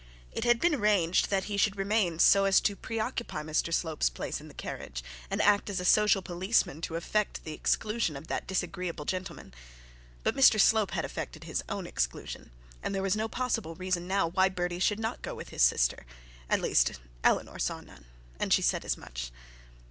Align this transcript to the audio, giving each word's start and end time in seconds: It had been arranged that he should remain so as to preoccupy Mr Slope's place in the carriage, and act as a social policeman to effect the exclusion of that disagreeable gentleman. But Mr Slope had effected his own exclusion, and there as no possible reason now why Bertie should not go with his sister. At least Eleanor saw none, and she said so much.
It 0.31 0.45
had 0.45 0.59
been 0.59 0.73
arranged 0.73 1.29
that 1.29 1.43
he 1.43 1.57
should 1.57 1.75
remain 1.75 2.17
so 2.17 2.45
as 2.45 2.59
to 2.61 2.75
preoccupy 2.75 3.43
Mr 3.43 3.71
Slope's 3.71 4.09
place 4.09 4.41
in 4.41 4.47
the 4.47 4.55
carriage, 4.55 5.03
and 5.29 5.39
act 5.43 5.69
as 5.69 5.79
a 5.79 5.85
social 5.85 6.23
policeman 6.23 6.81
to 6.81 6.95
effect 6.95 7.43
the 7.43 7.53
exclusion 7.53 8.17
of 8.17 8.25
that 8.25 8.47
disagreeable 8.47 9.05
gentleman. 9.05 9.53
But 10.23 10.35
Mr 10.35 10.59
Slope 10.59 10.89
had 10.89 11.05
effected 11.05 11.43
his 11.43 11.63
own 11.69 11.85
exclusion, 11.85 12.49
and 12.81 12.95
there 12.95 13.05
as 13.05 13.15
no 13.15 13.27
possible 13.27 13.75
reason 13.75 14.07
now 14.07 14.29
why 14.29 14.49
Bertie 14.49 14.79
should 14.79 14.99
not 14.99 15.21
go 15.21 15.35
with 15.35 15.49
his 15.49 15.61
sister. 15.61 16.07
At 16.49 16.61
least 16.61 16.93
Eleanor 17.23 17.59
saw 17.59 17.79
none, 17.79 18.05
and 18.39 18.51
she 18.51 18.63
said 18.63 18.89
so 18.89 18.99
much. 18.99 19.29